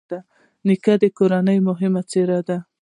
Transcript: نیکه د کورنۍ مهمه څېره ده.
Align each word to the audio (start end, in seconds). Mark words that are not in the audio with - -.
نیکه 0.67 0.93
د 1.01 1.03
کورنۍ 1.17 1.57
مهمه 1.67 2.01
څېره 2.09 2.39
ده. 2.47 2.57